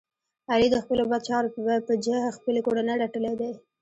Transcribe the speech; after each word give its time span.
علی 0.53 0.67
د 0.71 0.75
خپلو 0.83 1.03
بد 1.11 1.21
چارو 1.27 1.53
په 1.87 1.93
جه 2.05 2.17
خپلې 2.37 2.59
کورنۍ 2.65 2.95
رټلی 2.99 3.33
دی. 3.41 3.51